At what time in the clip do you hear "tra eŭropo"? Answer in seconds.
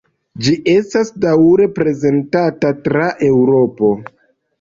2.87-3.91